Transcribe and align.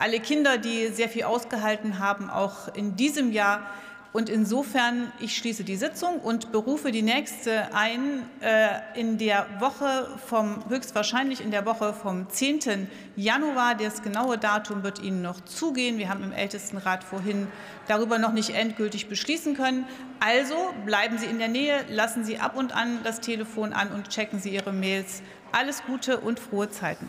alle 0.00 0.18
Kinder, 0.18 0.58
die 0.58 0.88
sehr 0.88 1.08
viel 1.08 1.24
ausgehalten 1.24 1.98
haben, 1.98 2.30
auch 2.30 2.74
in 2.74 2.96
diesem 2.96 3.32
Jahr. 3.32 3.60
Und 4.12 4.28
insofern, 4.28 5.12
ich 5.20 5.36
schließe 5.36 5.62
die 5.62 5.76
Sitzung 5.76 6.18
und 6.18 6.50
berufe 6.50 6.90
die 6.90 7.02
nächste 7.02 7.72
ein 7.74 8.22
äh, 8.40 8.98
in 8.98 9.18
der 9.18 9.46
Woche 9.60 10.08
vom, 10.26 10.64
höchstwahrscheinlich 10.68 11.40
in 11.40 11.52
der 11.52 11.64
Woche 11.64 11.92
vom 11.92 12.28
10. 12.28 12.88
Januar. 13.14 13.76
Das 13.76 14.02
genaue 14.02 14.36
Datum 14.36 14.82
wird 14.82 15.00
Ihnen 15.00 15.22
noch 15.22 15.40
zugehen. 15.42 15.98
Wir 15.98 16.08
haben 16.08 16.24
im 16.24 16.32
Ältestenrat 16.32 17.04
vorhin 17.04 17.46
darüber 17.86 18.18
noch 18.18 18.32
nicht 18.32 18.50
endgültig 18.50 19.08
beschließen 19.08 19.54
können. 19.54 19.86
Also 20.18 20.56
bleiben 20.86 21.18
Sie 21.18 21.26
in 21.26 21.38
der 21.38 21.48
Nähe, 21.48 21.84
lassen 21.88 22.24
Sie 22.24 22.38
ab 22.38 22.56
und 22.56 22.74
an 22.74 23.00
das 23.04 23.20
Telefon 23.20 23.72
an 23.72 23.92
und 23.92 24.08
checken 24.08 24.40
Sie 24.40 24.50
Ihre 24.50 24.72
Mails. 24.72 25.22
Alles 25.52 25.84
Gute 25.84 26.18
und 26.18 26.40
frohe 26.40 26.68
Zeiten. 26.70 27.08